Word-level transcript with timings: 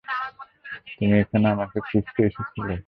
তুমি 0.91 1.15
এখানে 1.19 1.47
আমাকে 1.49 1.77
খুঁজতে 1.87 2.19
এসেছিলে। 2.23 2.73